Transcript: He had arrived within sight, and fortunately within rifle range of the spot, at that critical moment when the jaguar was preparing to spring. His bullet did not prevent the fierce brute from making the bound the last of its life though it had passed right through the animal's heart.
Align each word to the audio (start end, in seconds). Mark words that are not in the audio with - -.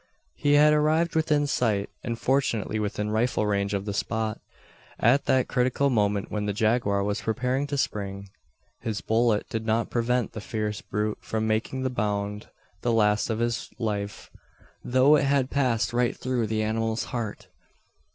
He 0.33 0.53
had 0.53 0.73
arrived 0.73 1.13
within 1.13 1.45
sight, 1.45 1.91
and 2.03 2.17
fortunately 2.17 2.79
within 2.79 3.11
rifle 3.11 3.45
range 3.45 3.75
of 3.75 3.85
the 3.85 3.93
spot, 3.93 4.41
at 4.99 5.25
that 5.25 5.47
critical 5.47 5.91
moment 5.91 6.31
when 6.31 6.47
the 6.47 6.53
jaguar 6.53 7.03
was 7.03 7.21
preparing 7.21 7.67
to 7.67 7.77
spring. 7.77 8.27
His 8.81 9.01
bullet 9.01 9.47
did 9.47 9.63
not 9.63 9.91
prevent 9.91 10.31
the 10.31 10.41
fierce 10.41 10.81
brute 10.81 11.19
from 11.21 11.45
making 11.45 11.83
the 11.83 11.91
bound 11.91 12.49
the 12.81 12.91
last 12.91 13.29
of 13.29 13.39
its 13.41 13.69
life 13.77 14.31
though 14.83 15.15
it 15.17 15.25
had 15.25 15.51
passed 15.51 15.93
right 15.93 16.17
through 16.17 16.47
the 16.47 16.63
animal's 16.63 17.03
heart. 17.13 17.49